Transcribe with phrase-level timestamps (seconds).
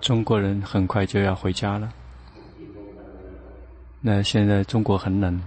[0.00, 1.92] 中国人很快就要回家了。
[4.00, 5.40] 那现在中国很冷。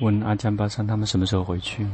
[0.00, 1.86] 问阿江巴桑他们什么时候回去？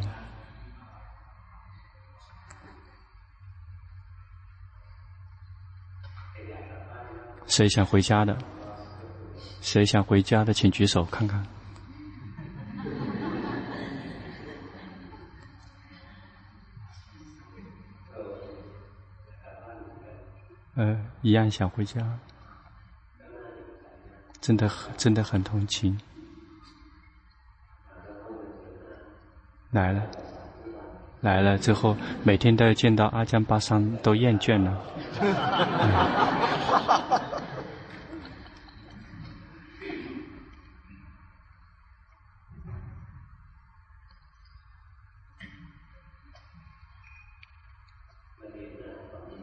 [7.46, 8.38] 谁想回家的？
[9.60, 11.45] 谁想回家的，请举手看看。
[20.78, 22.00] 呃，一样想回家，
[24.41, 25.98] 真的很真的很同情。
[29.73, 30.06] 来了，
[31.20, 34.80] 来了之后，每天都要见到阿江巴桑，都厌倦了。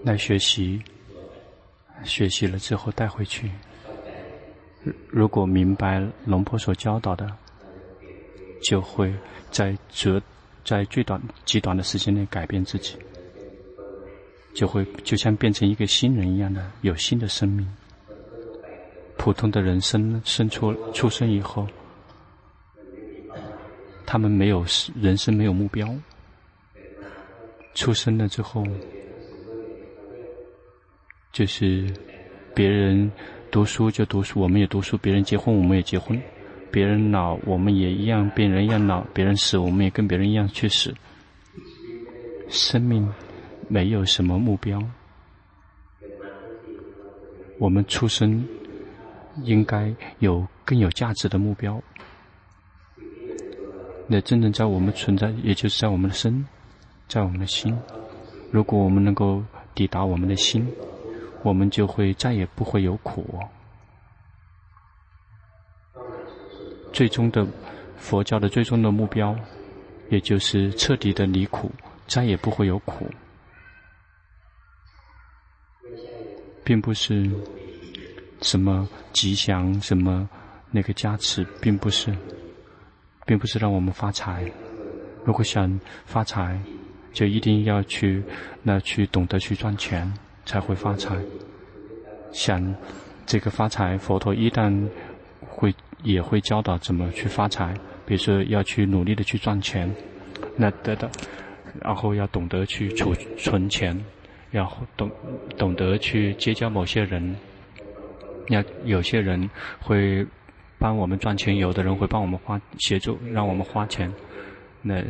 [0.06, 0.82] 来学习。
[2.06, 3.52] 学习了之后带回去。
[5.10, 7.28] 如果明白龙婆所教导的，
[8.62, 9.12] 就会
[9.50, 10.22] 在这
[10.64, 12.96] 在最短极短的时间内改变自己，
[14.54, 17.68] 就会就像变成一个新人一样的有新的生命。
[19.18, 21.68] 普通的人生生出出生以后，
[24.06, 24.64] 他们没有
[24.96, 25.88] 人生没有目标。
[27.74, 28.64] 出生了之后。
[31.36, 31.86] 就是
[32.54, 33.12] 别人
[33.52, 36.18] 读书就读书，我们也读书；别人结婚，我们也结婚；
[36.72, 40.96] 别人老，我们也一样，别人一样老；别人死，我们也跟别人一样去死。
[42.48, 43.06] 生命
[43.68, 44.82] 没有什么目标，
[47.60, 48.48] 我们出生
[49.44, 51.84] 应该有更有价值的目标。
[54.08, 56.46] 那真正在我们存在，也就是在我们的身，
[57.10, 57.78] 在我们的心。
[58.52, 60.66] 如果我们能够抵达我们的心。
[61.46, 63.40] 我们就会再也不会有苦。
[66.92, 67.46] 最终的
[67.98, 69.36] 佛教的最终的目标，
[70.10, 71.72] 也就是彻底的离苦，
[72.08, 73.08] 再也不会有苦，
[76.64, 77.30] 并不是
[78.42, 80.28] 什么吉祥、什么
[80.72, 82.12] 那个加持，并不是，
[83.24, 84.52] 并不是让我们发财。
[85.24, 86.60] 如果想发财，
[87.14, 88.24] 就一定要去
[88.64, 90.12] 那去懂得去赚钱。
[90.46, 91.18] 才会发财。
[92.32, 92.76] 想
[93.26, 94.88] 这个发财，佛陀一旦
[95.42, 95.74] 会
[96.04, 97.74] 也会教导怎么去发财。
[98.06, 99.92] 比如说要去努力的去赚钱，
[100.56, 101.10] 那得到，
[101.82, 104.00] 然后要懂得去储存钱，
[104.52, 105.10] 要懂
[105.58, 107.36] 懂得去结交某些人。
[108.50, 109.50] 要有些人
[109.82, 110.24] 会
[110.78, 114.12] 帮我们赚钱，有的人会帮我们花协助，让我们花钱。
[114.84, 115.04] 那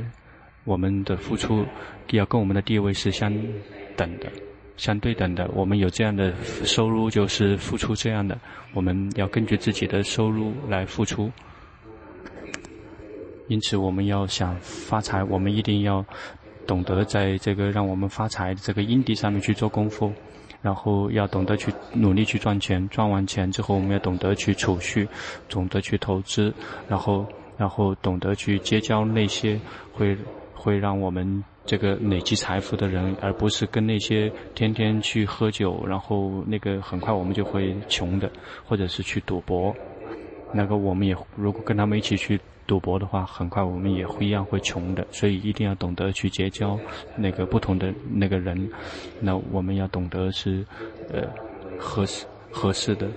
[0.64, 1.66] 我们的付出
[2.12, 3.30] 要跟我们的地位是相
[3.98, 4.32] 等的。
[4.78, 8.38] 相对等的，我们有这样的收入，就是付出这样的。
[8.74, 11.32] 我们要根据自己的收入来付出。
[13.48, 16.06] 因此，我们要想发财，我们一定要
[16.68, 20.12] 懂得在这个让我们发财的这个因地上面去做功夫，
[20.62, 22.90] 然后要懂得去努力去赚钱。
[22.90, 25.08] 赚完钱之后，我们要懂得去储蓄，
[25.48, 26.54] 懂得去投资，
[26.90, 27.26] 然后
[27.58, 29.60] 然后懂得去结交那些
[29.94, 30.18] 会
[30.54, 31.44] 会让我们。
[31.66, 38.32] 这个累积财富的人，而不是跟那些天天去喝酒，然后那个很快我们就会穷的，
[38.66, 39.76] 或者是去赌博，
[40.54, 45.06] 那个我们也如果跟他们一起去赌博的话，很快我们也会一样会穷的。
[45.12, 46.80] 所以一定要懂得去结交
[47.16, 48.70] 那个不同的那个人，
[49.20, 50.66] 那我们要懂得是
[51.12, 51.28] 呃
[51.80, 53.08] 合适合适的。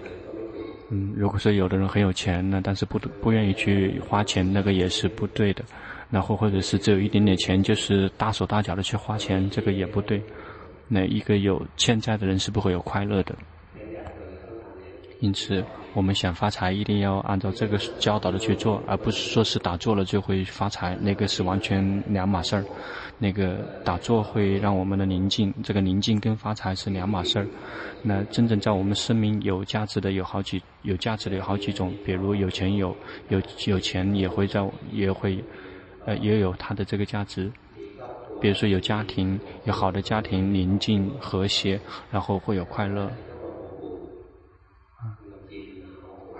[0.90, 5.62] 嗯，如果说有的人很有钱呢，但是不不愿意去花钱，那个也是不对的。
[6.10, 10.22] 然后或者是只有一点点钱，就是大手大脚的去花钱，这个也不对。
[10.88, 13.34] 那一个有欠债的人是不会有快乐的。
[15.20, 15.62] 因此，
[15.94, 22.64] 我们想发财，一定要按照这个教导的去做，而不是说是打坐了就会发财，那个是完全两码事儿。
[23.18, 27.46] 那个打坐会让我们的宁静，这个宁静跟发财是两码事儿。
[28.00, 32.96] 那真正在我们生命有价值的有好几有价值的有好几种，比如有钱有
[33.28, 35.44] 有有钱也会在也会。
[36.08, 37.52] 呃，也有它的这个价值，
[38.40, 41.78] 比如说有家庭，有好的家庭，宁静和谐，
[42.10, 43.12] 然后会有快乐。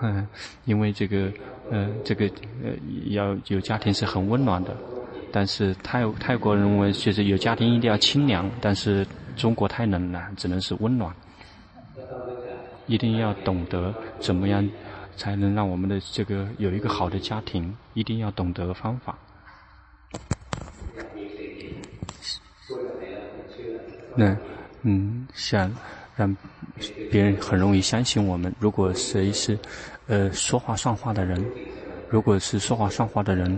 [0.01, 0.27] 嗯，
[0.65, 1.31] 因为这个，
[1.69, 2.25] 呃，这个
[2.63, 2.73] 呃，
[3.11, 4.75] 要有家庭是很温暖的，
[5.29, 9.05] 但是泰泰国人认为就是有家庭一定要清凉，但是
[9.35, 11.13] 中国太冷了，只能是温暖。
[12.87, 14.67] 一定要懂得怎么样
[15.15, 19.15] 才能让我们的这个有一个好的家庭，一定要懂得方法。
[24.19, 24.35] 那
[24.81, 25.73] 嗯，想
[26.17, 26.35] 让
[27.09, 28.53] 别人很容易相信我们。
[28.59, 29.57] 如果谁是
[30.07, 31.41] 呃说话算话的人，
[32.09, 33.57] 如果是说话算话的人，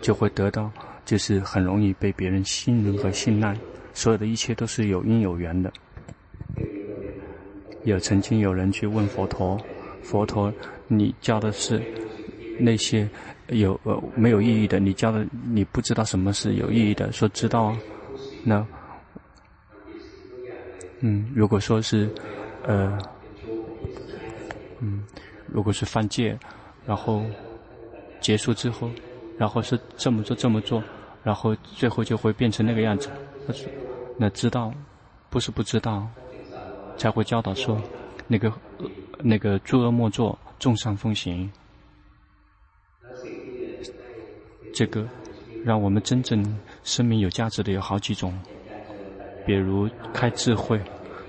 [0.00, 0.68] 就会得到
[1.04, 3.56] 就是很容易被别人信任和信赖。
[3.94, 5.72] 所有的一切都是有因有缘的。
[7.84, 9.56] 有曾经有人去问佛陀
[10.02, 10.52] ：“佛陀，
[10.88, 11.80] 你教的是
[12.58, 13.08] 那些
[13.48, 14.80] 有呃没有意义的？
[14.80, 17.12] 你教的你不知道什么是有意义的？
[17.12, 17.78] 说知道啊？
[18.42, 18.66] 那
[21.00, 22.08] 嗯，如果说是
[22.62, 22.98] 呃
[24.80, 25.04] 嗯，
[25.46, 26.38] 如果是犯戒，
[26.86, 27.24] 然后
[28.20, 28.90] 结束之后，
[29.36, 30.82] 然后是这么做这么做，
[31.22, 33.10] 然后最后就会变成那个样子。
[33.46, 33.68] 那是
[34.16, 34.72] 那知道，
[35.28, 36.06] 不是不知道。”
[36.98, 37.80] 才会教导说，
[38.28, 38.52] 那个
[39.20, 41.50] 那个诸恶莫作，众善奉行。
[44.74, 45.08] 这个
[45.64, 46.44] 让我们真正
[46.84, 48.38] 生命有价值的有好几种，
[49.50, 50.80] 比如开智慧，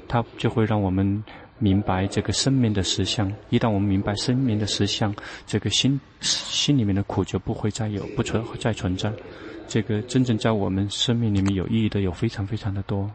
[0.08, 1.24] 它就会让我们
[1.58, 3.34] 明白这个生命的实相。
[3.50, 5.12] 一旦我们明白生命的实相，
[5.48, 9.12] 这个心心里面的苦就不会再有，不存再存在。
[9.68, 13.10] 这个真正在我们生命里面有意义的有非常非常的多。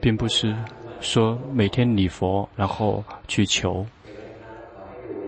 [0.00, 0.54] 并不是
[1.00, 3.84] 说每天礼佛，然后去求，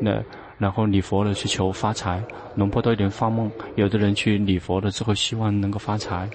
[0.00, 0.22] 那
[0.58, 2.22] 然后礼佛了去求发财，
[2.56, 3.50] 龙婆都有点发梦。
[3.76, 6.28] 有的人去礼佛了之后，希望能够发财，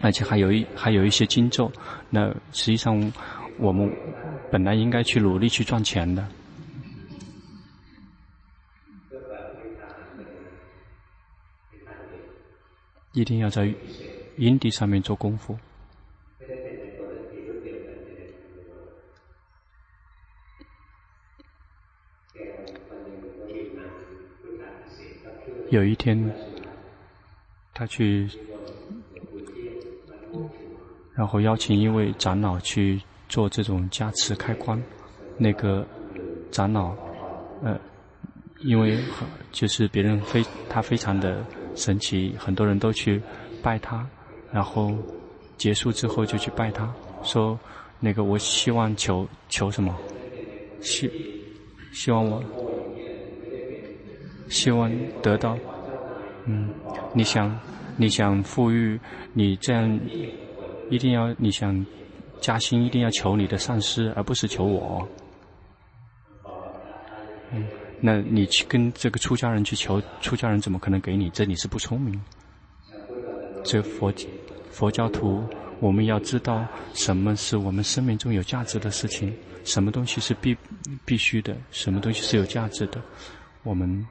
[0.00, 1.72] 而且还有一还有一些经咒。
[2.10, 3.12] 那实际上
[3.58, 3.90] 我们
[4.50, 6.28] 本来应该去努力去赚钱的，
[13.12, 13.72] 一定要在
[14.36, 15.56] 因地上面做功夫。
[25.72, 26.30] 有一天，
[27.72, 28.28] 他去，
[31.14, 34.78] 然后邀请一位长老去做这种加持开光。
[35.38, 35.86] 那个
[36.50, 36.94] 长老，
[37.62, 37.80] 呃，
[38.60, 38.98] 因为
[39.50, 41.42] 就是别人非他非常的
[41.74, 43.18] 神奇，很多人都去
[43.62, 44.06] 拜他。
[44.52, 44.92] 然后
[45.56, 46.92] 结束之后就去拜他，
[47.22, 47.58] 说
[47.98, 49.96] ：“那个我希望求求什么？
[50.82, 51.10] 希
[51.94, 52.44] 希望我。”
[54.52, 55.56] 希望得到，
[56.44, 56.68] 嗯，
[57.14, 57.58] 你想，
[57.96, 59.00] 你想富裕，
[59.32, 59.98] 你这样
[60.90, 61.84] 一定要，你想
[62.38, 65.08] 加薪，一定要求你的上司，而不是求我。
[67.50, 67.66] 嗯，
[67.98, 71.30] 那你去跟这个出家人去求，出家人怎么可能给你？
[71.30, 72.20] 这你是不聪明。
[73.64, 74.12] 这佛
[74.70, 75.42] 佛教徒，
[75.80, 79.34] 我们要知道什么是我们生命中有价值的事情，
[79.64, 80.54] 什么东西是必
[81.06, 83.00] 必须的，什么东西是有价值的，
[83.62, 84.06] 我们。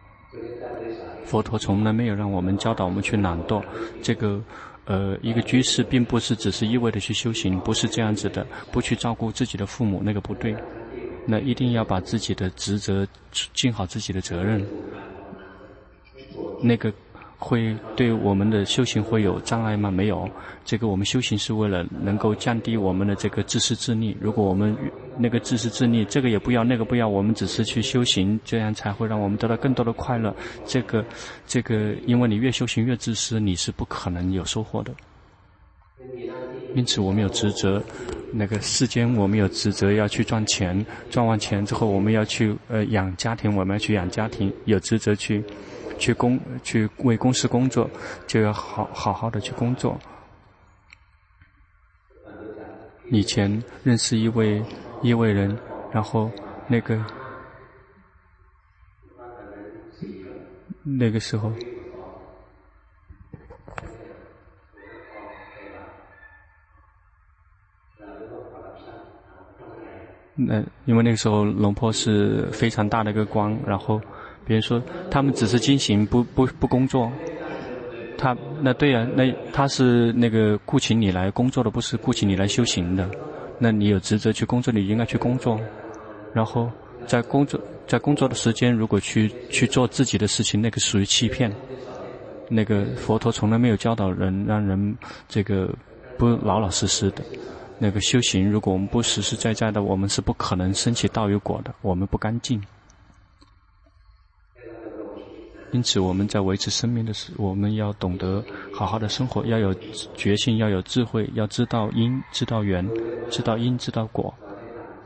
[1.25, 3.63] 佛陀从来没有让我们教导我们去懒惰，
[4.01, 4.41] 这个，
[4.85, 10.55] 呃，一个居士并不是只是一味的去修行，不是这样子的，不去照顾自己的父母，那个不对，
[11.25, 13.07] 那一定要把自己的职责
[13.53, 14.65] 尽好自己的责任，
[16.61, 16.91] 那个。
[17.43, 19.89] 会对我们的修行会有障碍吗？
[19.89, 20.29] 没有，
[20.63, 24.15] 这个我们修行是为了能够降低我们的这个自私自利。
[24.21, 24.77] 如果我们
[25.17, 30.33] 那个自私自利，这个也不要，那个不要，我们只是去修行，这样才会让我们得到更多的快乐。
[30.67, 31.03] 这个，
[31.47, 34.93] 这个，因为你越修行越自私，你是不可能有收获的。
[36.75, 37.81] 因此，我们有职责，
[38.31, 45.43] 那个世间我们有职责要去赚钱，赚完钱之后我们要去呃养家庭，我们要去养家庭，有职责去。
[46.01, 47.87] 去工去为公司工作，
[48.25, 49.95] 就要好好好的去工作。
[53.11, 54.63] 以前认识一位
[55.03, 55.55] 一位人，
[55.91, 56.31] 然后
[56.67, 56.99] 那个
[60.81, 61.53] 那个时候，
[70.33, 74.01] 那因为那个时候龙坡是非常大的一个光，然后。
[74.45, 77.11] 比如说，他们只是进行不不不工作，
[78.17, 83.09] 他那对啊，那他是那个雇请你来工作的，不是雇请你来修行的。
[83.57, 85.59] 那你有职责去工作，你应该去工作。
[86.33, 86.69] 然后
[87.05, 91.51] 在工作在工作的时间，如果去去做自己的事情，那个属于欺骗。
[92.49, 94.97] 那个佛陀从来没有教导人让人
[95.29, 95.73] 这个
[96.17, 97.23] 不老老实实的。
[97.79, 101.73] 那个修行，如果我们不实实在在的，我们是不可能升起道与果的。
[101.81, 102.61] 我们不干净。
[105.71, 109.73] 因此，我们在维持生命的时，我们要懂得好好的生活，要有
[110.15, 112.85] 决心，要有智慧，要知道因，知道缘，
[113.29, 114.33] 知道因，知道果，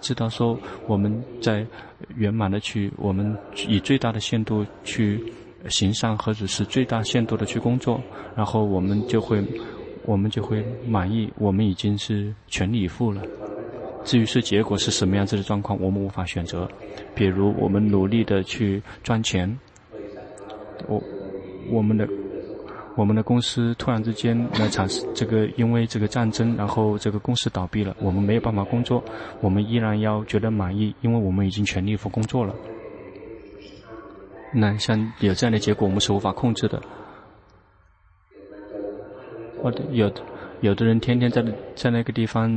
[0.01, 1.65] 知道说我们在
[2.15, 5.23] 圆满的去，我们以最大的限度去，
[5.69, 8.01] 行善或者是最大限度的去工作，
[8.35, 9.43] 然后我们就会，
[10.03, 13.21] 我们就会满意，我们已经是全力以赴了。
[14.03, 16.69] 至于是结果是什么样子的状况，我们无法选择。
[17.15, 19.59] 比如我们努力的去赚钱，
[20.87, 21.01] 我
[21.69, 22.07] 我们的
[22.95, 29.03] 我们的公司突然之间来产生这个，因为这个战争，然后这个公司倒闭了，我们没有办法工作，
[29.41, 32.55] 我们依然要觉得满意，因为我们已经全力以赴工作了。
[34.53, 36.81] 那像有这样的结果，我们是无法控制的。
[39.61, 40.21] 或者有的。
[40.61, 41.43] 有的人天天在
[41.75, 42.49] 在那个地方，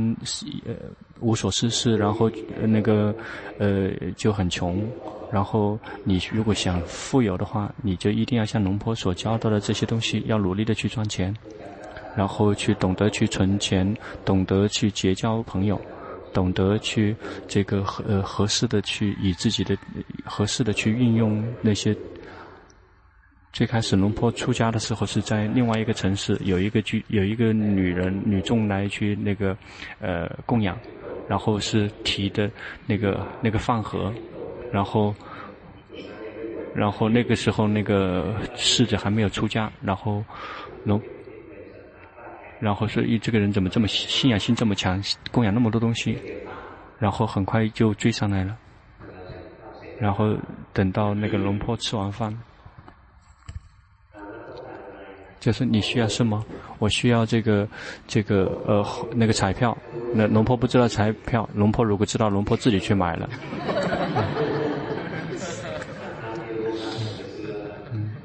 [0.65, 0.73] 呃，
[1.19, 3.13] 无所事事，然后呃那个，
[3.59, 4.81] 呃，就很穷。
[5.31, 11.33] 然后你如果想富有的话，你就一定要像龙坡所教到的这些东西，要努力的去赚钱，
[12.15, 13.95] 然后去懂得去存钱，
[14.25, 15.79] 懂得去结交朋友，
[16.33, 17.15] 懂得去
[17.47, 19.77] 这个合合适的去以自己的
[20.25, 21.95] 合适的去运用那些。
[23.51, 29.57] 最开始龙坡出家的时候是在另外一个城市，有一个居有一个女人女众来去那个
[29.99, 30.77] 呃供养，
[31.27, 32.49] 然后是提的
[32.85, 34.13] 那个那个饭盒，
[34.71, 35.13] 然后
[36.73, 40.23] 然后那个时候那个侍者还没有出家，然后
[40.83, 41.01] 龙
[42.59, 46.17] 然后说，咦，这个人怎么这么信仰心这么强，供养那么多东西，
[46.97, 48.57] 然后很快就追上来了，
[49.97, 50.35] 然后
[50.73, 52.37] 等到那个龙婆吃完饭。
[55.39, 56.45] 就是你需要什么？
[56.79, 57.65] 我需要这个，
[58.05, 58.85] 这个呃
[59.15, 59.75] 那个彩票。
[60.13, 63.29] 那龙婆不知道彩票，龙婆如果知道，龙婆自己去买了。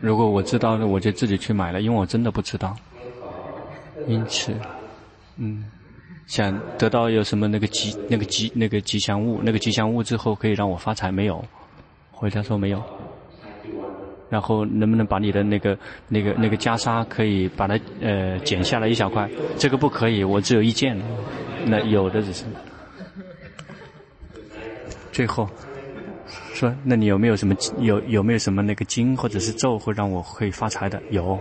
[0.04, 2.76] 如果我知道了，我就自己去买了，因为我真的不知道。
[4.06, 4.52] 因此，
[5.38, 5.64] 嗯，
[6.26, 11.42] 想得到有什么那个吉那个吉那个吉祥物，那个吉祥物之后可以让我发财没有？
[12.12, 12.82] 回答说没有。
[14.28, 19.26] 然后能不能把你的那个、那个、那个袈裟可以把它呃剪下来一小块？
[19.56, 21.00] 这个不可以，我只有一件。
[21.66, 22.44] 那有的只是。
[25.12, 25.48] 最后
[26.54, 31.02] 说，那你有没有什么有有没有什么那个经或者是咒会让我可以发财的？
[31.08, 31.38] 有。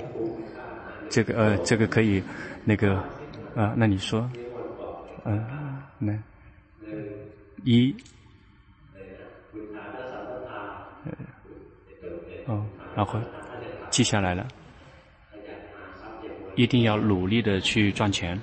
[1.07, 2.23] 这个呃，这个可以
[2.65, 4.27] 那个啊、呃，那你说，
[5.25, 6.17] 嗯、呃，那
[7.63, 7.95] 一。
[12.45, 12.65] 哦。
[12.95, 13.19] 然后
[13.91, 14.47] 记下来了，
[16.55, 18.39] 一定要努力的去赚钱，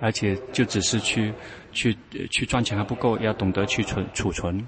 [0.00, 1.32] 而且就只是去
[1.76, 1.96] 去
[2.30, 4.66] 去赚钱还不够，要懂得去存储存，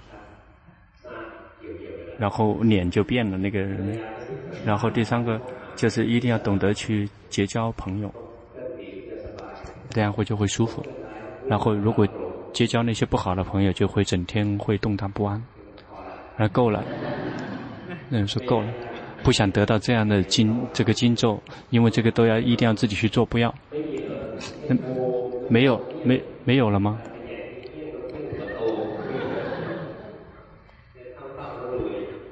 [2.18, 3.98] 然后脸就变了那个人，
[4.64, 5.40] 然后第三个
[5.74, 8.14] 就是一定要懂得去结交朋友，
[9.90, 10.84] 这样会就会舒服，
[11.48, 12.06] 然后如果。
[12.50, 15.40] 结交那些不好的朋友，就会整天会动荡不安。
[16.36, 16.82] 那够了，
[18.08, 18.72] 那人说够了，
[19.22, 23.54] 不想得到这样的经这个经咒，因为这个都要一定要自己去做，不要。
[24.68, 24.78] 嗯，
[25.48, 26.98] 没有，没没有了吗？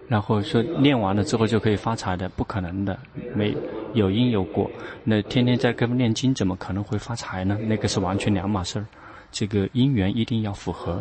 [0.08, 2.96] 然后说念完了之后就可以发财的，不可能的，
[3.34, 3.52] 没
[3.92, 4.70] 有因有果。
[5.02, 7.58] 那天天在跟念经，怎么可能会发财呢？
[7.66, 8.86] 那个是完全两码事儿。
[9.32, 11.00] 这个因缘一定要符合，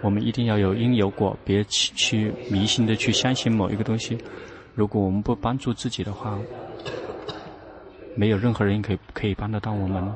[0.00, 4.16] 我们一定要有因有果，别去去迷信的去相信某一个东西。
[4.76, 6.38] 如果我们不帮助自己的话，
[8.14, 10.14] 没有任何人可以可以帮得到我们。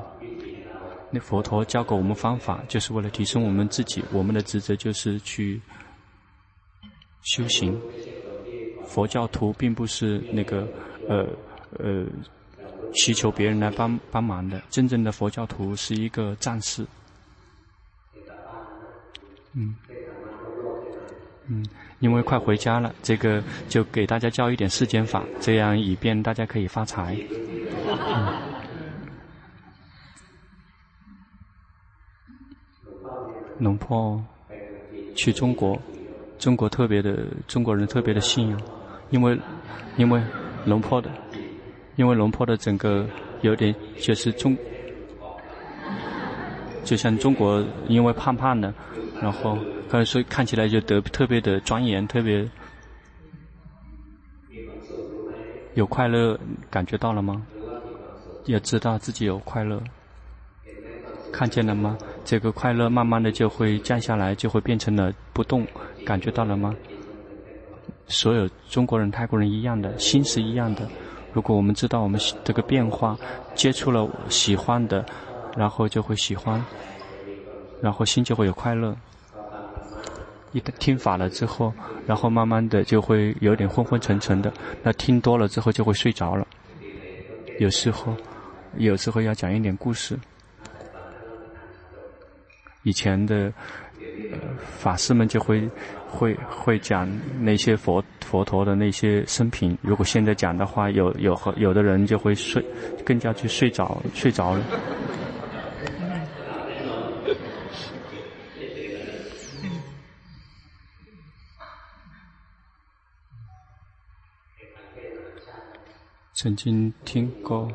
[1.15, 4.03] 那佛陀教给我们方法，就是为了提升我们自己。
[4.11, 5.61] 我们的职责就是去
[7.23, 7.79] 修行。
[8.85, 10.67] 佛教徒并不是那个
[11.07, 11.25] 呃
[11.79, 12.05] 呃
[12.93, 16.85] 祈求别人来帮帮忙的，真正的佛教徒是一个战士。
[19.53, 19.73] 嗯，
[21.47, 21.65] 嗯，
[21.99, 27.17] 因为快回家了，这个就给大家教一点世间法，这样以便大家可以发财。
[27.87, 28.34] 嗯，
[33.57, 34.21] 龙婆
[35.13, 35.79] 去中国，
[36.37, 38.61] 中国特别的中国人特别的信仰，
[39.09, 39.39] 因为
[39.97, 40.21] 因为
[40.65, 41.09] 龙婆的，
[41.95, 43.07] 因为龙婆的整个
[43.41, 44.57] 有点就是中，
[46.83, 48.73] 就像中国因为胖胖的。
[49.21, 49.57] 然后，
[49.89, 52.45] 可能说看起来就得特别的庄严，特别
[55.75, 56.37] 有快乐，
[56.69, 57.41] 感觉到了吗？
[58.43, 59.81] 也知道自己有快乐，
[61.31, 61.97] 看见了吗？
[62.25, 65.65] 这个快乐慢慢的就会降下来，就会变成了不动，
[66.03, 66.75] 感觉到了吗？
[68.07, 70.81] 所有中国人、泰国人一样的心是一样的。
[71.31, 73.17] 如果我们知道我们这个变化，
[73.53, 75.05] 接触了喜欢的，
[75.55, 76.63] 然后就会喜欢。
[77.81, 78.95] 然后心就会有快乐，
[80.53, 81.71] 一听法了之后，
[82.07, 84.51] 然后慢慢的就会有点昏昏沉沉的。
[84.81, 86.47] 那听多了之后就会睡着了。
[87.59, 88.15] 有时候，
[88.77, 90.17] 有时候要讲一点故事。
[92.85, 93.51] 以前的、
[94.31, 95.69] 呃、法师们就会
[96.07, 99.77] 会会讲那些佛佛陀的那些生平。
[99.81, 102.63] 如果现在讲的话，有有和有的人就会睡，
[103.03, 104.63] 更加去睡着睡着了。
[116.37, 117.67] 曾经听过，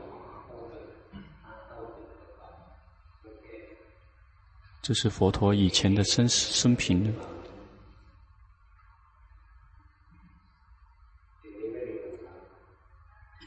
[4.91, 7.15] 这是佛陀以前的生死生平。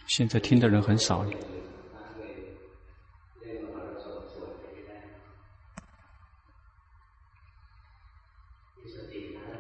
[0.08, 1.32] 现在听的人很少了。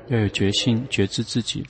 [0.07, 1.67] 要有决心，觉知自己。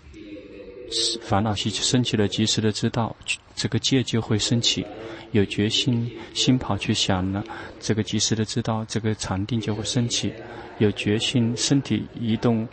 [1.21, 3.15] 烦恼习升起了，及时的知道，
[3.55, 4.85] 这个戒就会升起。
[5.31, 7.43] 有决心，心跑去想了，
[7.79, 10.31] 这个及时的知道，这个禅定就会升起。
[10.77, 12.67] 有决心，身体移动，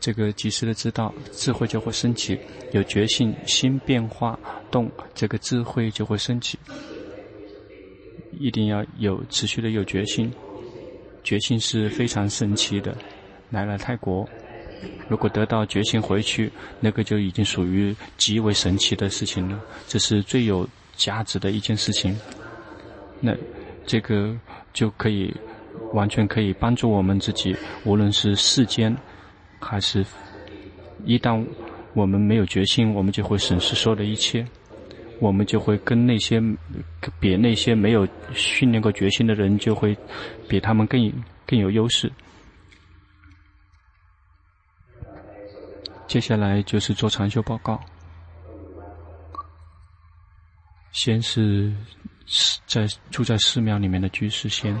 [0.00, 2.38] 这个及时的知道，智慧就会升起。
[2.72, 4.38] 有决心，心变化
[4.70, 6.58] 动，这个智慧就会升起。
[8.38, 10.32] 一定要有持续的有决心，
[11.22, 12.96] 决心是非常神奇的。
[13.50, 14.26] 来了泰国。
[15.08, 19.60] 如果得到决心回去，那个就已经属于极为神奇的事情了。
[19.86, 22.16] 这是最有价值的一件事情。
[23.20, 23.34] 那
[23.86, 24.36] 这个
[24.72, 25.32] 就可以
[25.92, 28.94] 完全可以帮助我们自己，无论是世间，
[29.60, 30.04] 还是
[31.04, 31.44] 一旦
[31.94, 34.44] 我们没有决心，我们就会损失所有的一切，
[35.20, 36.42] 我们就会跟那些
[37.20, 39.96] 比那些没有训练过决心的人，就会
[40.48, 41.12] 比他们更
[41.46, 42.10] 更有优势。
[46.08, 47.78] 接下来就是做禅修报告。
[50.92, 51.72] 先是
[52.66, 54.74] 在住在寺庙里面的居士先。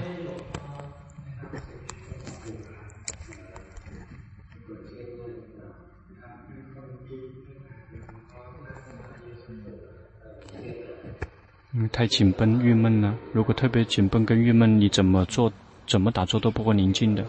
[11.74, 13.14] 因为太紧绷、郁闷了。
[13.34, 15.52] 如果特别紧绷跟郁闷，你怎么做、
[15.86, 17.22] 怎么打坐都不会宁静的。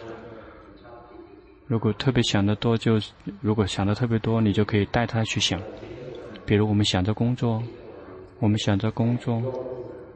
[1.68, 2.98] 如果特别想得多，就
[3.42, 5.62] 如果想的特别多，你就可以带他去想。
[6.46, 7.62] 比如我们想着工作，
[8.40, 9.42] 我们想着工作，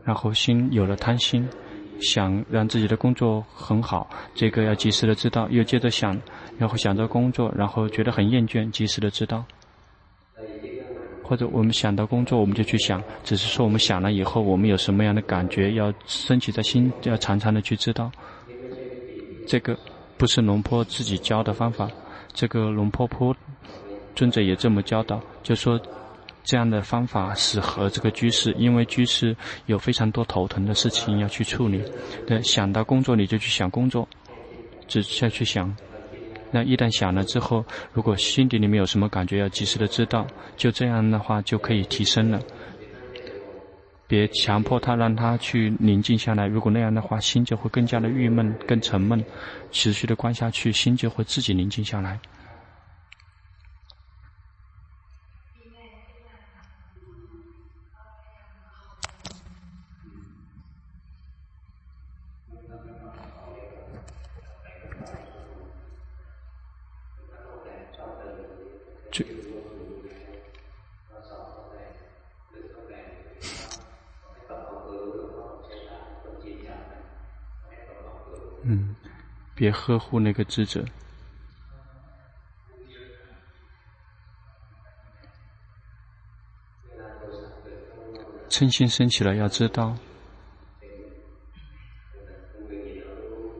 [0.05, 1.45] 然后心有了贪心，
[1.99, 5.45] 想让自己的工作很好，这个要及时的知道。
[5.49, 6.17] 又接着想，
[6.57, 9.43] 然后想着工作，然后觉得很厌倦，及时的知道。
[11.21, 18.09] 或者我们想到工作，我们就去想，只是说我们想了以后，我们有什么样的感觉，要升起在心，要常常的去知道。
[19.45, 19.77] 这个。
[20.21, 21.89] 不是龙坡自己教的方法，
[22.31, 23.36] 这个龙坡坡
[24.13, 25.81] 尊者也这么教导，就说
[26.43, 31.81] 这样的方法适合这个居士，因为居士有非常多头疼的事情要去处理。
[32.27, 34.07] 对，想到工作你就去想工作，
[34.88, 35.75] 只需要去想。
[36.51, 42.39] 那一旦想了之后，如果心底里面有什么感觉，要及时的知道，就这样的话就可以提升了。
[44.12, 46.45] 别强迫他，让他去宁静下来。
[46.45, 49.24] 如果那样的话，心就会更加的郁闷、更沉闷。
[49.71, 52.19] 持续的观下去，心就会自己宁静下来。
[78.63, 78.95] 嗯
[79.56, 80.86] 别呵护那个智者，
[88.50, 89.95] 嗔心升起来要知道。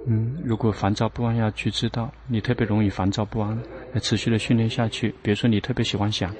[0.08, 3.62] 嗯，如果烦躁不安要去知道，你特别容易烦躁不安，
[3.94, 5.14] 要持续的训练下去。
[5.22, 6.36] 比如说你特别喜欢想，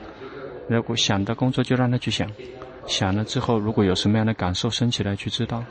[0.68, 2.28] 如果想到工作就让他去想，
[2.88, 5.64] 想了之后如果有什么样的感受升起来去知道。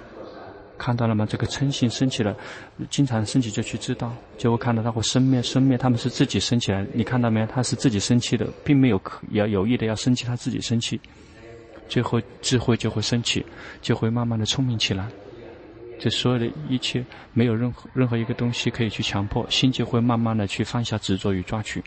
[0.80, 1.26] 看到了吗？
[1.28, 2.34] 这个嗔心升起了，
[2.88, 6.86] 经常升起就去知道，就会看到它会生灭生灭，他们是自己升起来。
[6.94, 7.46] 你看到没有？
[7.46, 10.98] 它是自己生气的，并没有可要有意的要生气，他自己生气，
[11.86, 13.44] 最后智慧就会升起，
[13.82, 15.06] 就会慢慢的聪明起来。
[15.98, 21.84] 这所有的一切，没有任何任何一个东西可以去强迫，心就会慢慢的去放下执着与抓取。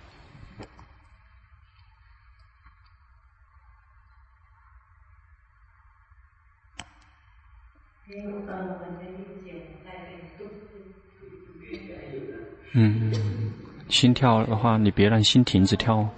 [12.73, 13.54] 嗯，
[13.89, 16.10] 心跳的话，你别让心停止跳。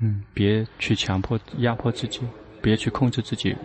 [0.00, 2.20] 嗯，别去强迫、压迫自己，
[2.60, 3.56] 别去控制自己。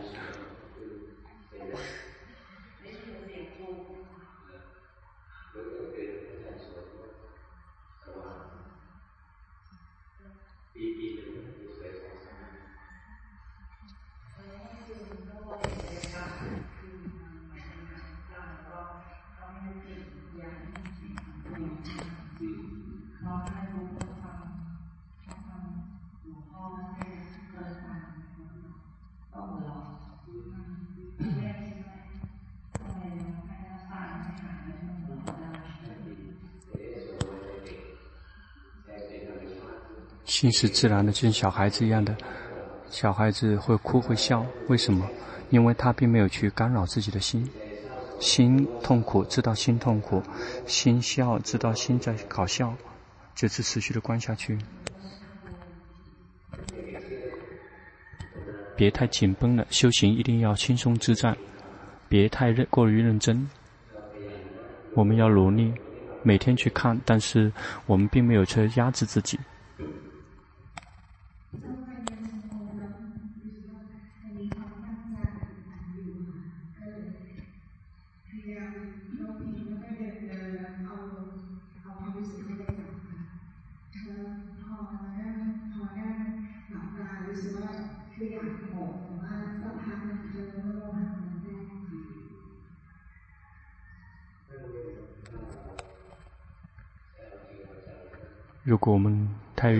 [40.39, 42.15] 心是自然的，就像小孩子一样的，
[42.89, 45.05] 小孩子会哭会笑，为什么？
[45.49, 47.45] 因为他并没有去干扰自己的心，
[48.21, 50.23] 心痛苦知道心痛苦，
[50.65, 52.73] 心笑知道心在搞笑，
[53.35, 54.57] 就是持续的观下去，
[58.77, 61.35] 别太紧绷了，修行一定要轻松自在，
[62.07, 63.45] 别太认过于认真，
[64.93, 65.73] 我们要努力
[66.23, 67.51] 每天去看，但是
[67.85, 69.37] 我们并没有去压制自己。
[98.69, 99.73] 如果我们太，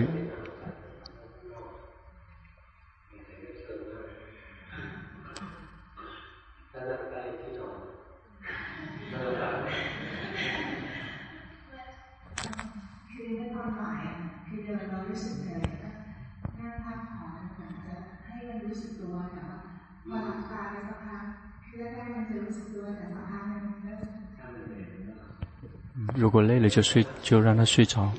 [26.16, 28.10] 如果累了就睡，就让他睡着。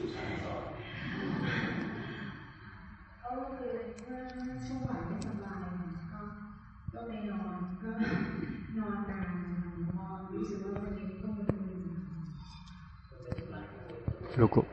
[14.38, 14.66] 如果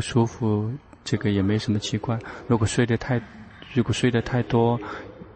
[0.00, 0.72] 不舒服，
[1.04, 2.18] 这个也没什么奇怪。
[2.46, 3.20] 如果睡得太，
[3.74, 4.80] 如果睡得太多，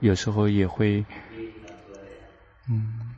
[0.01, 1.05] 有时候也会，
[2.71, 3.11] 嗯。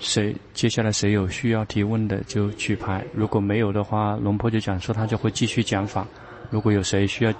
[0.00, 6.06] 谁接下来谁有需要提问的就举牌，如果没有的话，龙婆就讲说他就会继续讲法。
[6.48, 7.34] 如果有谁需要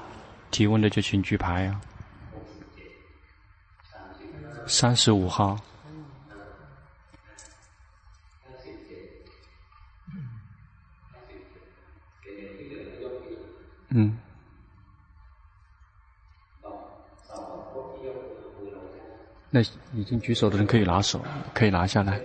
[0.50, 1.80] 提问的就请举牌啊。
[4.66, 5.58] 三十五号。
[19.54, 19.60] 那
[19.94, 22.20] 已经举手的人可以拿手，可以拿下来。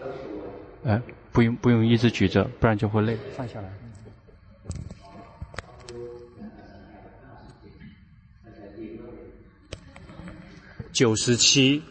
[0.84, 1.00] 哎，
[1.32, 3.16] 不用不用一直举着，不然就会累。
[3.38, 3.70] 放下来。
[10.92, 11.84] 九十七。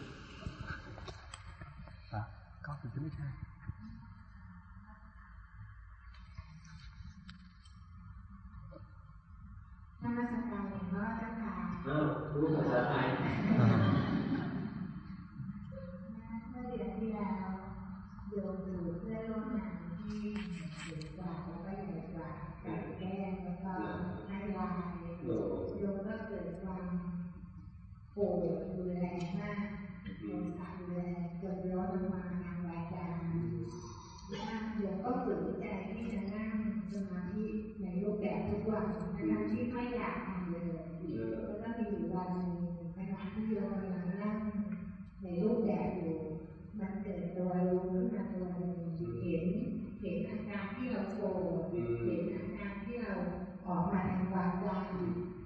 [53.69, 54.69] ออกมาทางวางใจ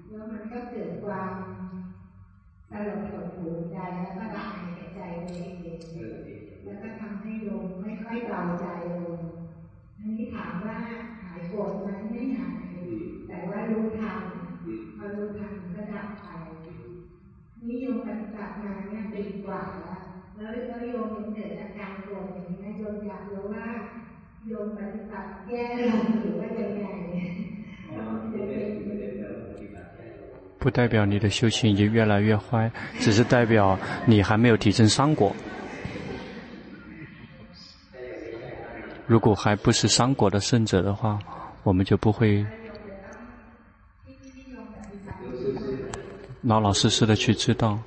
[0.10, 1.34] แล้วมันก็เกิดความ
[2.72, 5.80] สลดหดหูใจแล้วก็ละอายแก่ใจไปเอง
[6.66, 8.68] แล้วก็ทำให้ลงไม่ค่อยเบาใจ
[9.00, 9.18] ลง
[10.00, 10.80] อันนี้ถามว่า
[11.24, 12.74] หายโกรธไหมไม่หาย
[13.28, 14.22] แต่ว่ารู้ทัน
[14.96, 16.28] พอรู้ทันก็ดับไป
[17.70, 19.64] นิยมปฏิบัติมาเนี่ยปีกว่า
[20.36, 23.66] แล้วแล้วโยมยังเกิดอาการโกรธอย่างนี้นะโยมอยากรู้ว่า
[24.48, 26.84] โยมปฏิบัติแย่ลงหรือว่ายังไง
[30.60, 35.36] 不代表你的修行已经越来越坏，只是代表你还没有提升三果。
[39.06, 41.20] 如果还不是三果的圣者的话，
[41.64, 42.46] 我们就不会
[46.44, 47.78] 老老实实的去知道，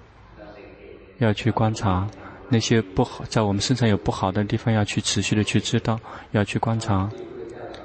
[1.16, 2.06] 要去观察
[2.50, 5.98] 那些不好在我们身上有不好的地方，要去持续的去知道，
[6.32, 7.08] 要去观察，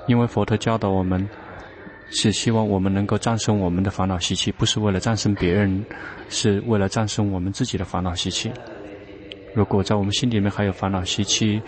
[0.06, 1.26] 因为佛陀教导我们。
[2.12, 5.84] 是希望我们能够战胜我们的烦恼习气，不是为了战胜别人，
[6.30, 8.52] 是为了战胜我们自己的烦恼习气。
[9.56, 11.62] 如果在我们心里面还有烦恼习气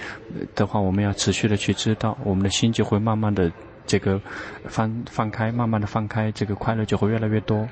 [0.53, 3.51] 的话，我们要持续的去知道，我们的心就会慢慢的
[3.85, 4.21] 这个
[4.67, 7.67] 放放开，慢慢的放开，这个快乐就会越来越多。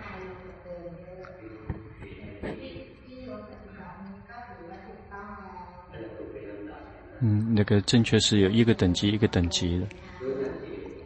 [7.19, 9.85] 嗯，那个正确是有一个等级一个等级的。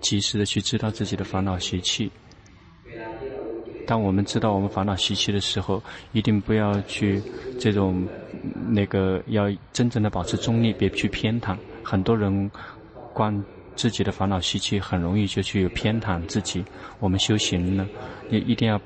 [0.02, 2.12] 及时的去知道自己的烦恼习气。
[3.88, 5.82] 当我们知道我们烦恼习气的时候，
[6.12, 7.22] 一定不要去
[7.60, 8.08] 这种
[8.68, 11.56] 那个，要真正的保持中立，别去偏袒。
[11.84, 12.50] 很多人
[13.14, 13.44] 观
[13.76, 16.66] 自己的烦恼习气，很容易就去偏袒自己。
[17.00, 17.88] 我们修行呢，
[18.30, 18.82] 也一定要。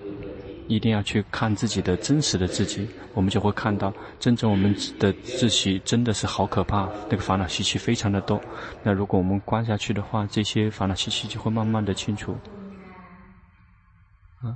[0.69, 8.39] 一定要去看自己的真实的自己，我们就会看到真正我们的自己真的是好可怕，那个烦恼习气非常的多。
[8.83, 12.37] 那如果我们观下去的话，这些烦恼习气就会慢慢的清除。
[14.41, 14.55] 啊。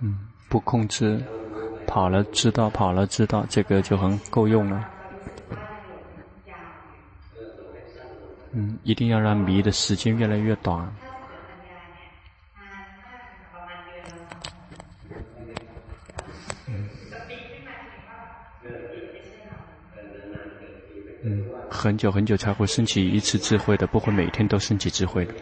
[0.00, 1.24] 嗯，不控制。
[1.86, 4.90] 跑了知道，跑了知道，这个就很够用了。
[8.52, 10.92] 嗯，一定要让迷的时间越来越短。
[21.24, 25.34] 嗯，很久很久才会升起一次智慧的，不会每天都升起智慧的。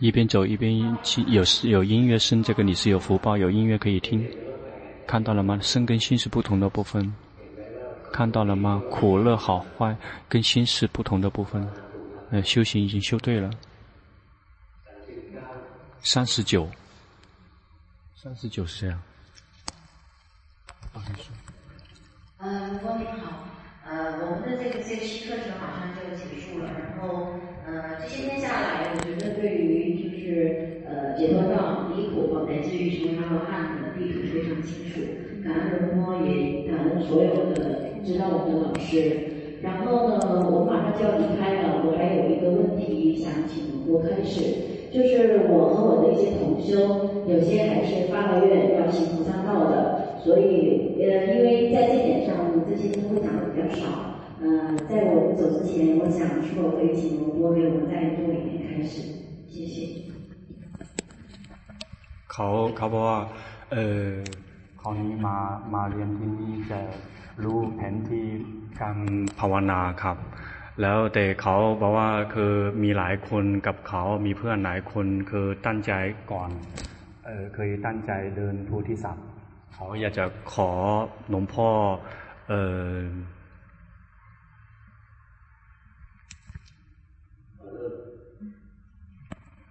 [0.00, 4.26] 一边走一边听，有有音乐声，这个你是有福报，有音乐可以听，
[5.06, 5.58] 看到了吗？
[5.60, 7.14] 身跟心是不同的部分，
[8.10, 8.82] 看到了吗？
[8.90, 9.94] 苦乐好坏
[10.26, 11.68] 跟心是不同的部分，
[12.30, 13.50] 呃，修行已经修对了。
[16.02, 16.66] 三十九，
[18.16, 19.02] 三十九是这样。
[20.94, 21.28] 不好意思。
[22.38, 23.44] 呃，光明好，
[23.84, 27.34] 呃，我们的这个学习课程马上就结束了，然后
[27.66, 29.79] 呃，这些天下来，我觉得对于，
[31.20, 35.04] 解脱道离苦乃至于成为阿罗汉的地图非常清楚。
[35.44, 39.60] 感恩龙波，也感恩所有的指导我们的老师。
[39.60, 44.40] 然后呢，我马上就要离开了，我还有一个问题想请龙波开始，
[44.90, 46.88] 就是我和我的一些同修，
[47.28, 54.16] 有些还是发了愿要行菩萨道的，所以呃，因为在这点上，我们这些都会讲的比较少。
[54.40, 59.02] 呃，在我们走之前，我想说，可以请龙波给我们在座里面开始，
[59.46, 60.09] 谢谢。
[62.33, 63.19] เขาเขาบอกว่า
[63.71, 64.07] เออ
[64.79, 65.37] เขานี้มา
[65.73, 66.79] มาเรียนที่นี่จะ
[67.43, 68.25] รู้แผนที่
[68.79, 68.97] การ
[69.39, 70.17] ภาวนาครับ
[70.81, 75.91] แล้วแต่เขาบอกว่าคือมีหลายคนกับเขามีเพื่อนหลายคนคือตั้งใจ
[76.31, 76.49] ก่อน
[77.25, 79.25] เออเคยตั้งใจเดินภูที่สัตว์
[79.73, 80.69] เขาอยากจะขอ
[81.29, 81.69] หลวงพ่อ
[82.49, 82.53] เอ
[82.89, 82.95] อ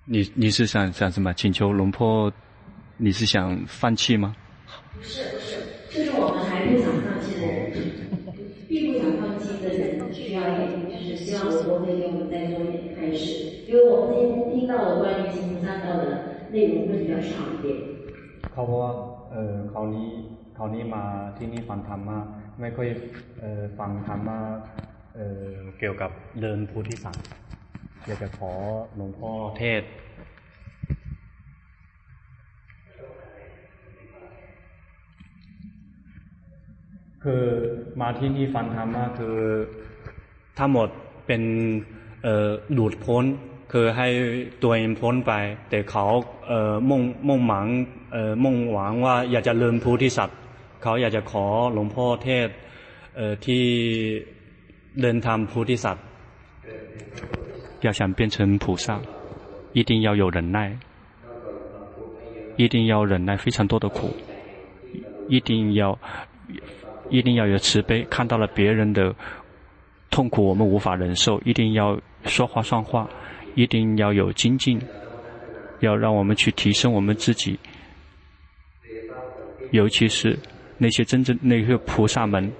[0.07, 1.33] 你你是想想什么？
[1.33, 2.31] 请求龙婆。
[2.99, 3.35] 你是想
[3.67, 4.35] 放弃吗？
[4.95, 5.51] 不是不是，
[5.91, 7.83] 就是我们还不想放弃的人，
[8.69, 13.25] 并不想放弃的人需要一点，就是希望我多可以给我们再多一点开始，
[13.69, 16.05] 因为我们今天听到的关于行菩萨道的
[16.53, 17.67] 内容会比较少一点。
[18.53, 18.93] เขาบอกว่า
[19.33, 20.09] เออเขานี้
[20.55, 21.05] เขานี้มา
[21.37, 22.19] ที่นี่ฟังธรรมะ
[22.61, 22.89] ไม่ค่อย
[23.41, 24.39] เออฟังธรรมะ
[25.17, 25.45] เออ
[25.79, 27.27] เกี่ยวกับเดินโพธิสัตว์
[28.07, 28.53] อยากจะขอ
[28.97, 29.83] หลวงพ่อเทศ
[37.25, 37.45] คือ
[38.01, 39.37] มาที่นี่ฟังธรรมะคือ
[40.59, 40.89] ทั้งหมด
[41.27, 41.43] เป็น
[42.25, 43.25] เอ่อหลุดพ้น
[43.73, 44.09] คือให้
[44.63, 45.33] ตัวเองพ้นไป
[45.71, 46.05] แต่เขา
[46.49, 47.67] เอ่อมุ่งมุ่งหวัง
[48.13, 50.39] เอ่อมุ่งหวังว่าอยากจะเลิมภูธิสัตว์
[50.83, 52.49] เขาอยากจะขอหลวงพ่อเทศ
[53.17, 53.65] เอ่อที่
[55.01, 56.05] เดินทำภูธิสัตว์
[57.87, 58.87] 要想变成菩萨，
[59.75, 60.59] 一定要有忍耐，
[62.57, 63.99] 一定要忍耐非常多的苦，
[65.29, 65.99] 一定要。
[67.10, 69.14] 一定要有慈悲，看到了别人的
[70.10, 73.10] 痛苦，我们无法忍受，一定要说话算话，
[73.56, 74.80] 一定要有精进，
[75.80, 77.58] 要让我们去提升我们自己，
[79.72, 80.38] 尤其是
[80.78, 82.52] 那些真正那些菩萨们，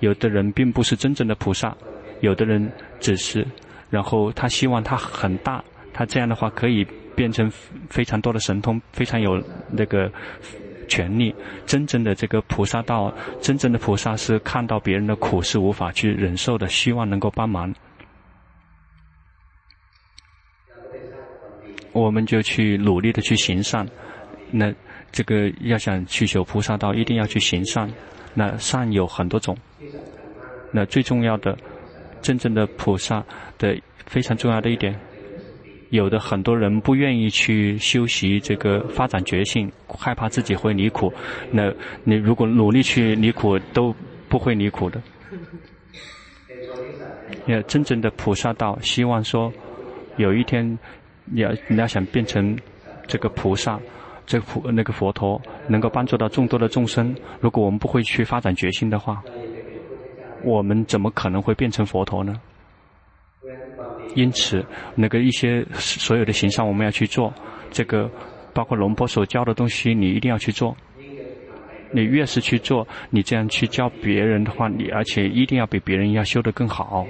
[0.00, 1.76] 有的人并不是真正的菩萨，
[2.20, 3.46] 有的人只是，
[3.90, 7.50] 然后他希望他很大，他这样的话可以变成
[7.88, 10.10] 非常多的神通，非常有那个。
[10.86, 11.34] 权利，
[11.66, 17.74] 真正的这个菩萨道，真正的菩萨是看到别人的苦是无法去忍受的，希望能够帮忙。
[21.92, 23.86] 我们就去努力的去行善。
[24.50, 24.72] 那
[25.10, 27.90] 这个要想去修菩萨道，一定要去行善。
[28.34, 29.56] 那善有很多种。
[30.70, 31.56] 那最重要的，
[32.20, 33.24] 真正的菩萨
[33.56, 34.94] 的非常重要的一点。
[35.90, 41.12] 有的很多人不愿意去修习这个发展觉性，害怕自己会离苦。
[41.50, 41.72] 那
[42.02, 43.94] 你如果努力去离苦，都
[44.28, 45.00] 不会离苦的。
[47.46, 49.52] 要真正的菩萨道，希望说
[50.16, 50.78] 有一天
[51.24, 52.58] 你要你要想变成
[53.06, 53.78] 这个菩萨，
[54.26, 57.14] 这个菩那个佛陀能够帮助到众多的众生。
[57.40, 59.22] 如果我们不会去发展觉性的话，
[60.42, 62.40] 我们怎么可能会变成佛陀呢？
[64.14, 64.64] 因此，
[64.94, 67.32] 那个一些所有的行善，我们要去做。
[67.70, 68.10] 这个
[68.54, 70.76] 包括龙婆所教的东西，你一定要去做。
[71.92, 77.06] 你越是去做，你这样去教别人的话，你而且一定要比别人要修得更好。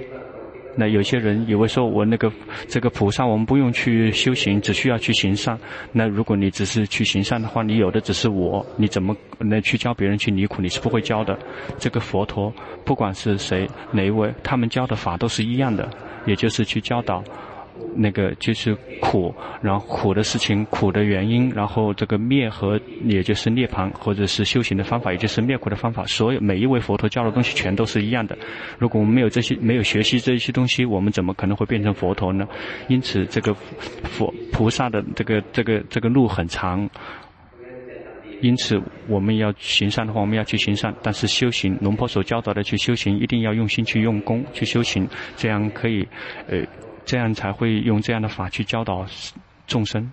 [0.79, 2.31] 那有些人以为说我那个
[2.67, 5.57] 这个菩萨，我们不用去修行，只需要去行善。
[5.91, 10.61] 那如果你只是去行善的话，你有的只是我，你怎么能去教别人去离苦？
[10.61, 11.35] 你是不会教的。
[11.79, 12.53] 这个佛陀，
[12.85, 15.89] 不管是谁哪一位，他们教的法都是一样的。
[16.25, 17.23] 也就是去教导，
[17.95, 26.05] 那个就是苦，然后苦的事情、苦的原因，然后这个灭和也就是涅槃，或者是修行的方法，也就是灭苦的方法。
[26.05, 28.37] 所有每一位佛陀教的东西全都是一样的。
[28.77, 32.47] 如果我们没有这些，没有学习这些东西，我们怎么可能会变成佛陀呢？
[32.87, 33.53] 因此，这个
[34.03, 36.89] 佛菩萨的这个这个这个路很长。
[38.41, 40.93] 因此，我们要行善的话，我们要去行善。
[41.01, 46.07] 但是修行，龙婆所教导的去修行，一定要用心去用功去修行，这样可以，
[46.47, 46.63] 呃，
[47.03, 49.05] 这样才会用这样的法去教导
[49.65, 50.11] 众生。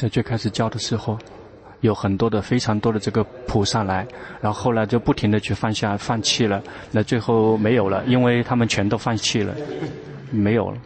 [0.00, 1.18] 在最开始教的时候，
[1.80, 4.06] 有很多的非常多的这个菩萨来，
[4.40, 9.54] 然后后来就不停的去放下、放弃了，那最后没有了，因为他们全都放弃了，
[10.30, 10.78] 没有了。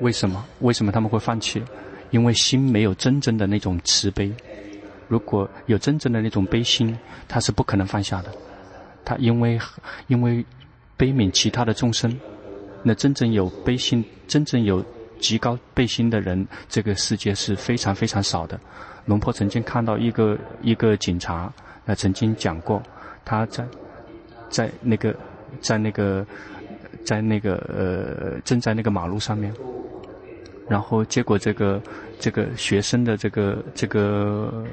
[0.00, 0.44] 为什么？
[0.60, 1.62] 为什么他们会放弃？
[2.10, 4.32] 因为心没有真正的那种慈悲。
[5.06, 8.32] 如果有真正的那种悲心，他是不可能放下的。
[9.04, 9.58] 他因为
[10.06, 10.44] 因为
[10.96, 12.18] 悲悯其他的众生，
[12.82, 14.84] 那真正有悲心，真正有。
[15.20, 18.58] 极高背心的人，这个世界是非常非常少的。
[19.06, 21.52] 龙婆曾经看到一个一个警察，
[21.86, 22.82] 呃，曾经讲过，
[23.24, 23.64] 他在
[24.50, 25.14] 在那个
[25.60, 26.26] 在那个
[27.04, 29.52] 在那个呃正在那个马路上面，
[30.68, 31.80] 然后结果这个
[32.20, 34.64] 这个学生的这个这个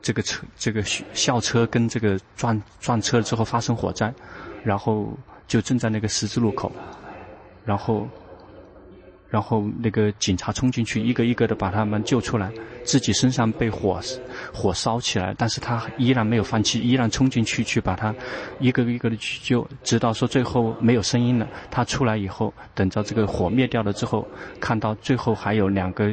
[0.00, 4.12] 这个车这个校车跟这个撞撞车之后发生火灾，
[4.62, 5.12] 然后
[5.48, 6.70] 就正在那个十字路口，
[7.64, 8.08] 然后。
[9.28, 12.50] 然后那个警察冲进去，一个一个的把他们救出来，
[12.84, 14.00] 自己身上被火
[14.54, 18.14] 火烧起来，但是他依然没有放弃，依然冲进去去把他
[18.60, 21.48] 一个一个的去救，直到说最后没有声音了。
[21.70, 24.26] 他出来以后，等着这个火灭掉了之后，
[24.60, 26.12] 看到最后还有两个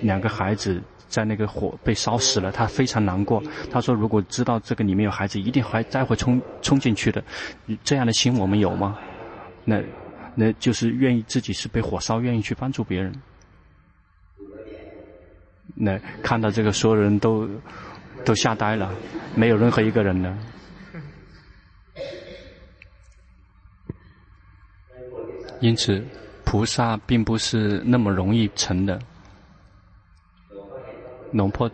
[0.00, 3.42] 两个孩子在那个火被烧死了，他非常难过。
[3.70, 7.22] 他说：“如果知道这个里面有孩子，一定还再会冲冲进去的。
[7.84, 8.96] 这样的心我们有吗？”
[9.66, 9.80] 那。
[10.34, 13.14] 那就是愿意自己是被火烧，愿意去帮助别人。
[15.74, 17.48] 那看到这个，所有人都
[18.24, 18.92] 都吓呆了，
[19.34, 20.38] 没有任何一个人呢。
[25.60, 26.04] 因此，
[26.44, 29.00] 菩萨并不是那么容易成的。
[31.32, 31.70] 龙婆，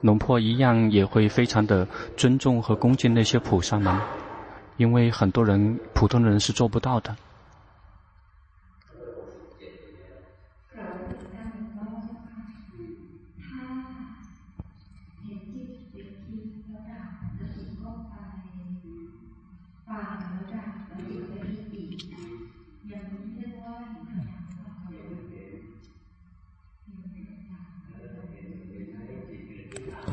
[0.00, 1.86] 龙婆一样也会非常的
[2.16, 4.00] 尊重和恭敬那些菩萨们，
[4.76, 7.14] 因为很多人普通人是做不到的。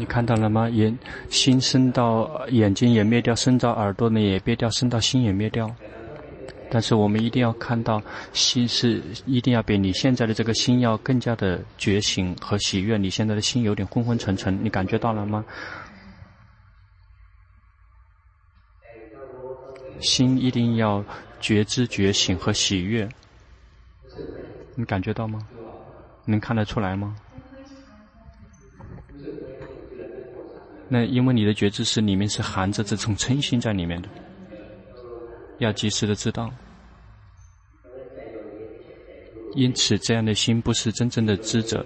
[0.02, 0.68] 你看到了吗？
[0.68, 0.97] 眼
[1.30, 5.72] 心升到眼睛也灭掉，升到耳朵呢也灭掉，升到心也灭掉。
[6.72, 8.02] 但是我们一定要看到，
[8.34, 12.97] 心是一定要比你现在的这个心要更加的觉醒和喜悦。
[12.97, 15.45] 你现在的心有点昏昏沉沉，你感觉到了吗？
[19.99, 21.06] 心一定要
[21.39, 23.08] 觉知、觉醒和喜悦。
[24.74, 25.47] 你感觉到吗？
[26.26, 27.16] 能看得出来吗？
[30.94, 34.10] 那因为你的觉知是里面是含着这种嗔心在里面的。
[35.60, 36.52] 要及时的知道，
[39.56, 41.86] 因此这样的心不是真正的知者，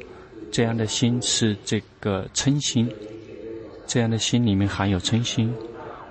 [0.51, 2.89] 这样的心是这个嗔心，
[3.85, 5.53] 这样的心里面含有嗔心，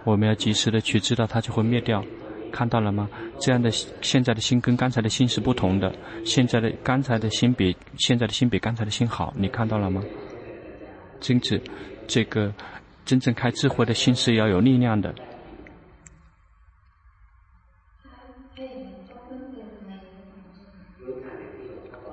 [0.05, 2.05] 我们要及时的去知道它就会灭掉，
[2.53, 3.11] 看到了吗？
[3.41, 3.71] 这样的
[4.03, 5.93] 现在的心跟刚才的心是不同的，
[6.25, 10.01] 现在的刚才的心比现在的心比刚才的心好，你看到了吗？
[11.27, 11.59] 因此，
[12.07, 12.53] 这个
[13.05, 15.15] 真正开智慧的心是要有力量的。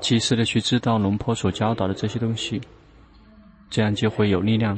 [0.01, 2.59] 及时的去知道龙婆所教导的这些东西，
[3.69, 4.77] 这样就会有力量。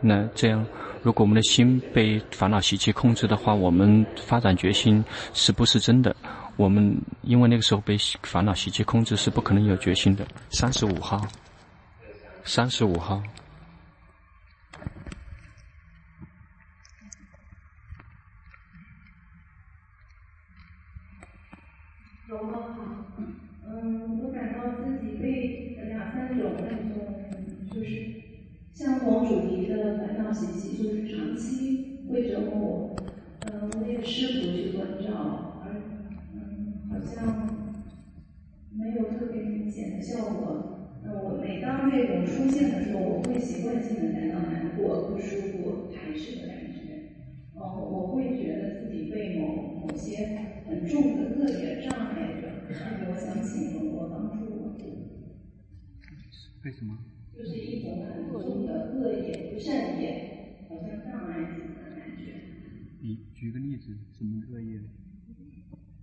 [0.00, 0.64] 那这样，
[1.02, 6.14] 如果我们的心被烦恼习气控制的话，我们发展决心是不是真的？
[6.56, 10.26] 我们因为那个时候被烦恼习气控制，是不可能有决心的。
[10.50, 11.26] 三十五号，
[12.44, 13.20] 三十五号。
[28.74, 32.96] 相同主题的烦恼习气，就是长期会折磨我。
[33.46, 35.80] 嗯，我也试图去关照，而
[36.34, 37.48] 嗯，好像
[38.72, 40.88] 没有特别明显的效果。
[41.04, 47.14] 那我每当这种出现的时候，我会习惯性的感到难过、不舒服、排斥的感觉。
[47.54, 50.36] 哦，我会觉得自己被某某些
[50.83, 52.43] 很重的恶业障碍着。
[53.09, 54.75] 我想请龙婆帮助我。
[56.63, 56.97] 为什么？
[57.37, 60.03] 就是一种很重的恶业、不善业，
[60.67, 62.21] 好像障碍自己的感觉。
[63.01, 63.85] 你举个例子，
[64.17, 64.79] 什么恶业？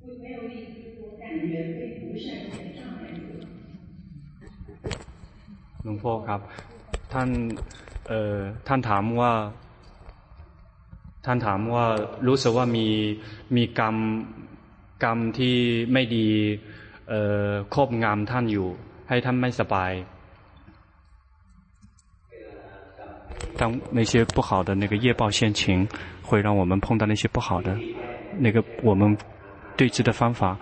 [0.01, 1.47] 我没有例子，我感觉
[1.79, 3.21] 被不善业障碍住。
[5.85, 6.41] หลวงพ่อครับ
[7.13, 7.29] ท่าน
[8.09, 9.33] เอ่อท่านถามว่า
[11.25, 11.85] ท่านถามว่า
[12.27, 12.87] รู้สึกว่ามี
[13.57, 13.97] มีกรรม
[15.03, 15.57] กรรมที่
[15.93, 16.29] ไม่ดี
[17.09, 18.69] เอ่อครอบงำท่านอยู่
[19.09, 19.93] ให้ท่านไม่สบาย
[23.59, 25.87] 当那些不好的那个业报现前，
[26.23, 27.75] 会让我们碰到那些不好的，
[28.39, 29.17] 那个我们
[29.79, 30.59] 对治的方法，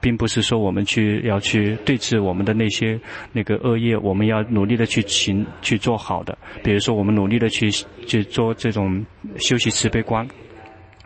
[0.00, 2.98] 并不是说我们去要去对治我们的那些
[3.32, 9.04] 那个恶业，我们要努力的去行去做好的，比如说我们努力的去去做这种
[9.36, 10.26] 修习慈悲观。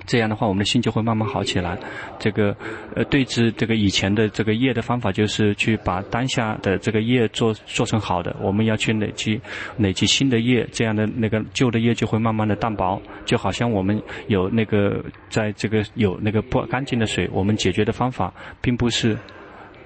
[0.05, 1.77] 这样的话，我们的心就会慢慢好起来。
[2.19, 2.55] 这个，
[2.95, 8.35] 呃，对治这个以前的这个业的方法，就是去把当下的这个业做做成好的。
[8.41, 9.39] 我们要去累积
[9.77, 13.01] 累积新的业，这样的那个旧的业就会慢慢的淡薄。
[13.25, 19.17] 就好像我们有那个在这个有那个不干净的水，我们解决的方法，并不是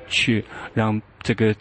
[0.08, 0.44] 去
[0.74, 1.54] 让这个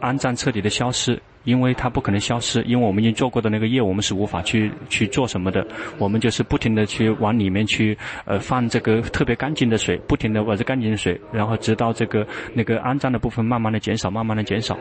[0.00, 1.20] 肮脏彻底的消失。
[1.44, 5.66] 因为它不可能消失，因为我们已经做过的那个业，我们是无法去去做什么的。
[5.98, 14.78] 我们就是不停的去往里面去，呃，放这个特别干净的水，不停的往这干净的水，然后直到这个那个肮脏的部分慢慢的减少，慢慢的减少。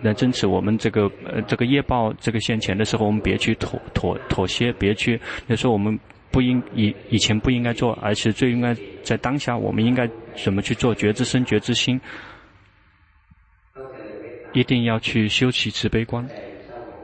[0.00, 5.98] 那因此我们这个呃这个业报这个现前的时候，我们别去妥妥妥协，别去，那时候我们
[6.30, 10.08] 不应以以前不应该做，而是最应该在当下，我们应该
[10.42, 12.00] 怎么去做觉知身觉知心。
[14.52, 16.26] 一定要去修习慈悲观，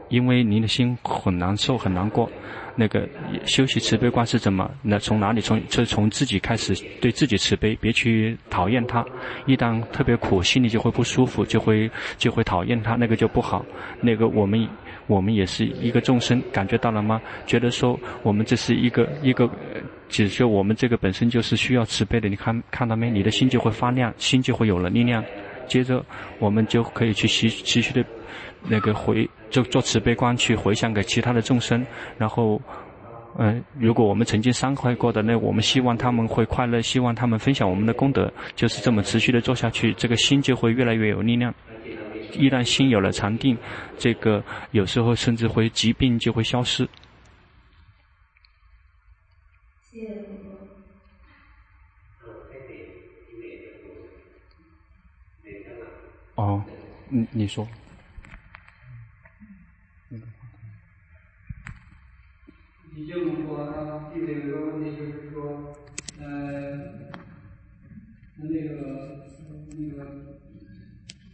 [0.09, 2.29] 因为您的心很难受、很难过。
[2.75, 3.05] 那个
[3.45, 4.69] 修习慈悲观是怎么？
[4.81, 5.41] 那从哪里？
[5.41, 9.05] 从是从自己开始，对自己慈悲，别去讨厌他。
[9.45, 13.65] 一旦特别苦，心里就会不舒服，就会就会讨厌他，那个就不好。
[13.99, 14.65] 那个我们
[15.07, 17.21] 我们也是一个众生，感觉到了吗？
[17.45, 19.49] 觉得说我们这是一个一个，
[20.07, 22.29] 只是我们这个本身就是需要慈悲的。
[22.29, 23.09] 你看看到没？
[23.09, 25.21] 你的心就会发亮，心就会有了力量。
[25.69, 26.03] 接着，
[26.39, 28.03] 我们就可以去继继续的，
[28.67, 31.85] 那个回就做慈悲观，去回向给其他的众生。
[32.17, 32.59] 然后，
[33.37, 41.53] 嗯、如果我们曾经伤害过的，那我们希望他们会快乐，希望他们分享我们的功德，就是这么持续的做下去，这个心就会越来越有力量。
[42.33, 43.57] 一旦心有了禅定，
[43.97, 46.87] 这个有时候甚至会疾病就会消失。
[56.39, 56.63] 哦，
[57.09, 57.67] 你你说。
[63.49, 65.73] 话，他记得有一个问题，就是说，
[66.19, 66.29] 呃，
[68.37, 68.55] 那个
[69.75, 69.99] 那个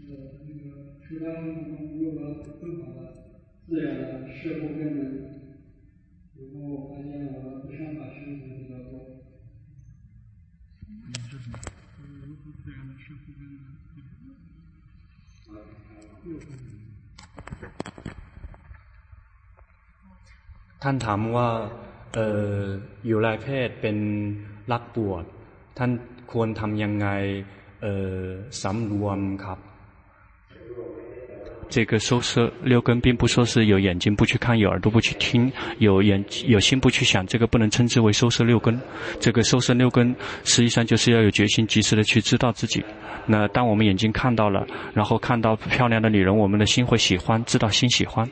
[0.01, 2.99] 那个那个出家生活中如何更好的
[3.67, 5.29] 自然的摄护根呢？
[6.35, 8.17] 如果我发现我不善法师
[20.83, 21.49] ท่านถามว่า
[22.13, 22.59] เออ
[23.05, 23.97] อยู่รายเพศเป็น
[24.71, 25.25] รักบวช
[25.77, 25.91] ท่าน
[26.31, 27.07] ควรทำยังไง
[27.83, 28.19] เออ
[28.61, 29.59] สำรวมครับ
[31.67, 38.79] 这个收摄六根，并不说是有眼睛不去看，有耳朵不去听，有眼有心不去想，这个不能称之为收摄六根。
[39.19, 42.83] 这个收摄六根，实际上就是要有决心，及时的去知道自己。
[43.27, 48.29] 那当我们眼睛看到了，然后看到漂亮的女人，我们的心会喜欢，知道心喜欢，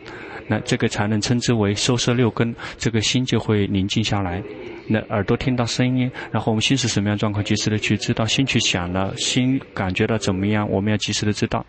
[0.47, 4.41] 那这个才能称之为收摄六根，这个心就会宁静下来。
[4.87, 11.65] 那耳朵听到声音，然后我们心是什么样状况，及时的去知道，心去想了，心感觉到怎么样，我们要及时的知道。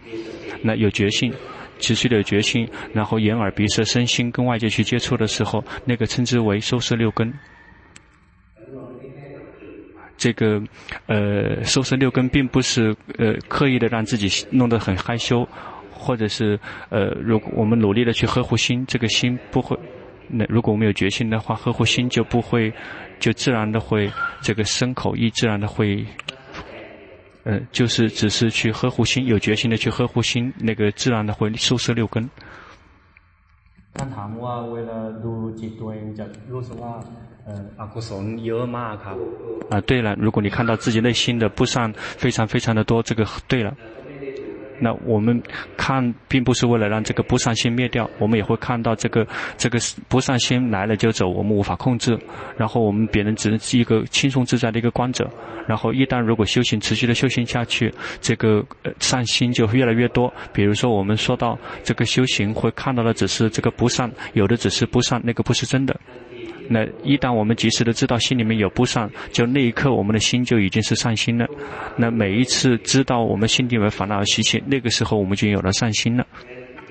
[0.63, 1.33] 那有决心。
[1.79, 7.33] 持续的决心，然后眼耳鼻舌身心跟外界去接触的时候，那个称之为收摄六根。
[10.17, 10.63] 这个
[11.07, 15.47] 呃，收摄六根并不是呃刻意的让自己弄得很害羞，
[15.91, 16.59] 或者是
[16.89, 19.77] 呃，如果我们努力的去呵护心，这个心不会。
[20.29, 22.73] 那如果我们有决心的话，呵护心就不会，
[23.19, 24.11] 就自然的会
[24.41, 26.07] 这个身口意自然的会。
[27.44, 32.30] 呃，就是只是去呵护心，有决心的去呵护心，那个自然的会收摄六根。
[33.96, 36.94] ท่านถามว่าเวลาดูจิตตัวเองจะรู้สึกว่า
[37.48, 39.18] 呃อกุศลเยอะมากครับ
[39.72, 43.74] 啊，对了，如果你看到自己内心的不善非常非常的多，这个对了。
[44.81, 45.41] 那我们
[45.77, 52.19] 看，并不是为了让这个不善心灭掉，我们也会看到这个这个不善心来了就走，我们无法控制。
[52.57, 55.31] 然后我们别人只能是一个轻松自在的一个观者。
[55.67, 58.65] 然后一旦如果修行持续的修行下去，这个
[58.99, 60.33] 善心就越来越多。
[60.53, 65.99] 比如说我们说到这个修行，会看到的只是这个不善，有的只是不善，那个不是真的。
[66.70, 71.48] 那一旦我们及时的知道心里面有不善，就那一刻我们的心就已经是善心了。
[71.98, 76.26] 那每一次知道我们心里面烦恼习气，那个时候我们就有了善心了。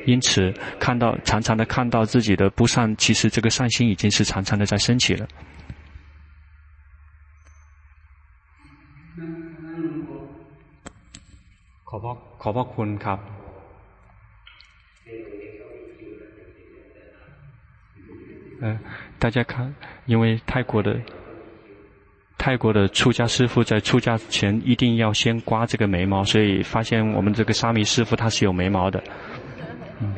[0.06, 5.28] 因此，看到常常的看到自己的不善，其实这个善心已经是常常的在升起了。
[11.84, 13.18] ขอบขอบคุณครับ。
[18.60, 19.01] 嗯。
[19.19, 19.73] 大家看，
[20.05, 20.99] 因为泰国的
[22.37, 29.01] 泰国的出家师父在出家前一定要先刮这个眉毛，所以发现我们这个沙弥师父他是有眉毛的。
[30.01, 30.15] 嗯，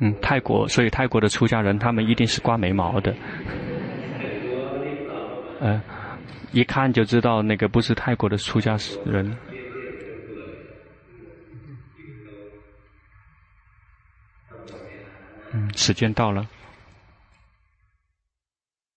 [0.00, 3.14] 嗯，泰国，所以泰国的出家人他们一定是刮眉毛的。
[5.60, 5.80] 嗯，
[6.52, 9.34] 一看就知道那个不是泰国的出家人。
[15.52, 16.46] 嗯，时间到了。